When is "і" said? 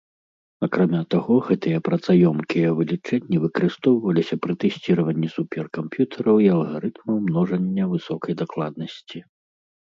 6.47-6.49